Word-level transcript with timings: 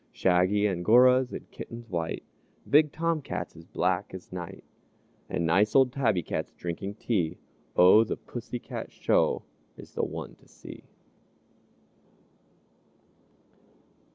Shaggy 0.11 0.67
Angoras 0.67 1.31
and 1.31 1.51
kittens 1.51 1.87
white, 1.87 2.23
Big 2.67 2.91
Tom 2.91 3.21
Cats 3.21 3.55
as 3.55 3.65
black 3.65 4.15
as 4.15 4.33
night, 4.33 4.63
And 5.29 5.45
nice 5.45 5.75
old 5.75 5.93
Tabby 5.93 6.23
Cats 6.23 6.51
drinking 6.53 6.95
tea, 6.95 7.37
Oh, 7.75 8.03
the 8.03 8.17
Pussy 8.17 8.57
Cat 8.57 8.91
Show 8.91 9.43
is 9.77 9.93
the 9.93 10.03
one 10.03 10.33
to 10.37 10.47
see." 10.47 10.85